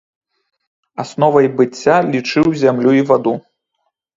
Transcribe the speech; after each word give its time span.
Асновай 1.03 1.47
быцця 1.59 1.95
лічыў 2.17 2.45
зямлю 2.63 2.99
і 3.03 3.07
ваду. 3.11 3.35